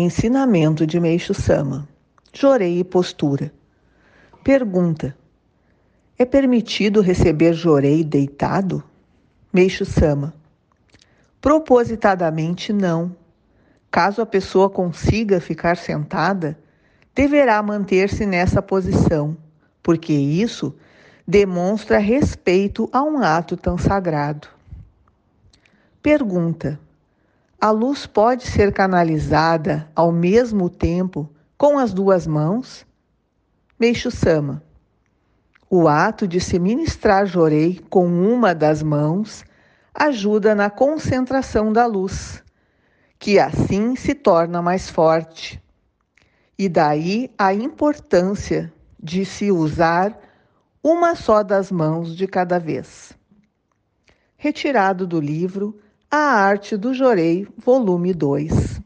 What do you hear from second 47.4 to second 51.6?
importância de se usar uma só